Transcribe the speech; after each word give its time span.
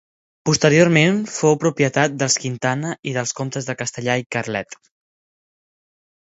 Posteriorment 0.49 1.19
fou 1.33 1.57
propietat 1.65 2.15
dels 2.23 2.39
Quintana 2.45 2.95
i 3.11 3.15
dels 3.19 3.37
comtes 3.43 3.71
de 3.71 3.79
Castellar 3.85 4.19
i 4.25 4.29
Carlet. 4.39 4.77